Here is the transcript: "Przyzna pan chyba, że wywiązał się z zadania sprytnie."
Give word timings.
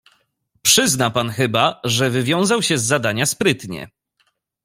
"Przyzna 0.61 1.09
pan 1.11 1.29
chyba, 1.29 1.81
że 1.83 2.09
wywiązał 2.09 2.61
się 2.61 2.77
z 2.77 2.83
zadania 2.83 3.25
sprytnie." 3.25 3.89